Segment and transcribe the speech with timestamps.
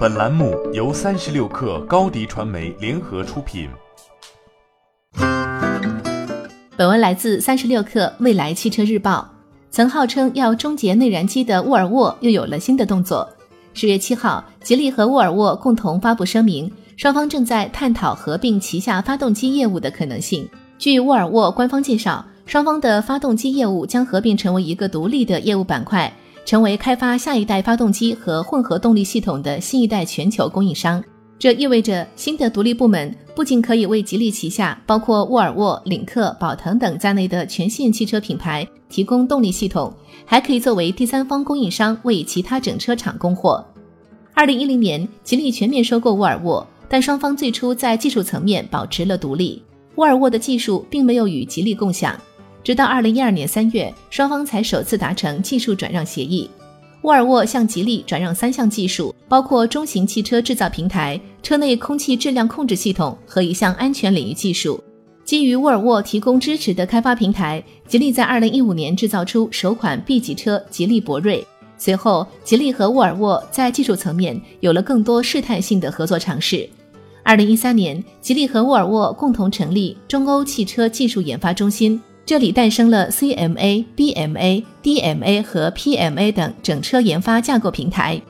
[0.00, 3.68] 本栏目由三十六氪高低传媒联合出品。
[6.74, 9.28] 本文来自三十六氪未来汽车日报。
[9.68, 13.28] 曾号称要终结内燃机的沃尔沃又有了新的动作。
[13.74, 20.48] 十月七号，吉利和沃尔沃共同发布声明，双方正在探讨合并旗下发动机业务的可能性。
[20.78, 26.10] 据沃尔沃官方介绍，双方的发动机业务将合并成为一个独立的业务板块。
[26.50, 31.00] 成为开发下一代发动机和混合动力系统的新一代全球供应商，
[31.38, 43.64] 这意味着新的独立部门不仅可以为吉利旗下包括沃尔沃、领克、宝腾等在内的全线汽车品牌提供动力系统，还可以作为第三方供应商为其他整车厂供货。
[44.34, 49.62] 二零一零年，吉利全面收购沃尔沃，但双方最初在技术层面保持了独立，
[49.94, 52.20] 沃尔沃的技术并没有与吉利共享。
[52.62, 56.48] 直到二零一二年三月，双方才首次达成技术转让协议。
[57.02, 64.82] 沃尔沃向吉利转让三项技术，包括中型汽车制造平台、车内空气质量控制系统和一项安全领域技术。
[65.24, 71.46] 基于沃尔沃提供支持的开发平台，吉利在二零一五年制造出首款 B 级车吉利博瑞。
[71.78, 76.68] 随后，吉利和沃尔沃在技术层面有了更多试探性的合作尝试。
[77.22, 81.98] 二零一三年，吉利和沃尔沃共同成立中欧汽车技术研发中心。
[82.30, 88.22] 这里诞生了 CMA、BMA、DMA 和 PMA 等整车研发架构平台。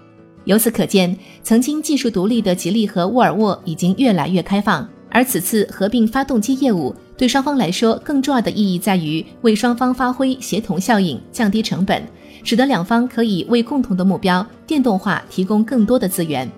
[0.47, 4.89] 由此可见，曾经技术独立的吉利和沃尔沃已经越来越开放。
[5.11, 12.03] 而此次合并发动机业务，对双方来说更重要的意义在于为双方发挥协同效应，降低成本，
[12.43, 16.51] 使得两方可以为共同的目标——电动化提供更多的资源。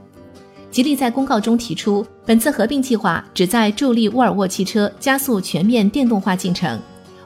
[0.71, 6.81] 吉利在公告中提出，本次合并计划旨在助力沃尔沃汽车加速全面电动化进程。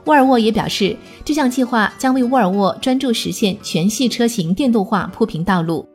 [0.06, 5.86] 沃尔沃也表示，这项计划将为沃尔沃专注实现全系车型电动化铺平道路。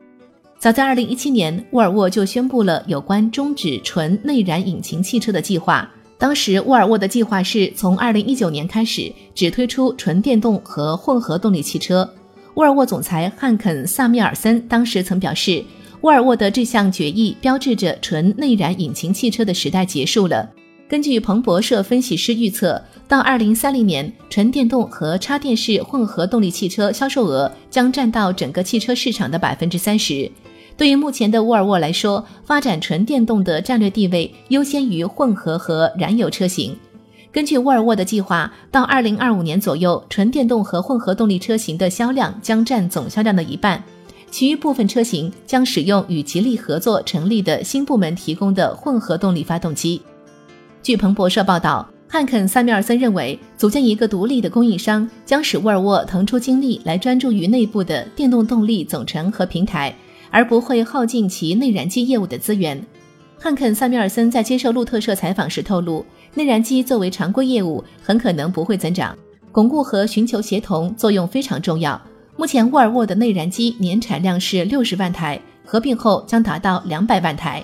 [0.60, 5.90] 早在2017年，沃尔沃就宣布了有关终止纯内燃引擎汽车的计划。
[6.18, 12.08] 当时，沃尔沃的计划是从2019年开始只推出纯电动和混合动力汽车。
[12.56, 15.64] 沃尔沃总裁汉肯·萨米尔森当时曾表示，
[16.02, 20.48] 沃尔沃的这项决议标志着纯内燃引擎汽车的时代结束了。
[20.92, 30.30] 根据彭博社分析师预测，到二零三零年，纯电动和插电式混合动力汽车销售额将占到整个汽车市场的百分之三十。
[30.76, 36.76] 对于目前的沃尔沃来说，发展纯电动的战略地位优先于混合和燃油车型。
[37.32, 43.82] 根据沃尔沃的计划，到二零二五年左右，纯电动和混合动力车型的销量将占总销量的一半，
[44.30, 50.02] 其余部分车型将使用与吉利合作成立的新部门提供的混合动力发动机。
[50.84, 59.94] 据彭博社报道，汉肯·萨米尔森认为，组建一个独立的供应商将使沃尔沃腾出精力来专注于内部的电动动力总成和平台，
[60.32, 62.84] 而不会耗尽其内燃机业务的资源。
[63.38, 66.04] 汉肯·萨米尔森在接受路透社采访时透露，
[66.34, 69.16] 内燃机作为常规业务很可能不会增长，
[69.52, 72.02] 巩固和寻求协同作用非常重要。
[72.38, 77.64] 目前，沃尔沃的内燃机年产量是六十万台，合并后将达到两百万台。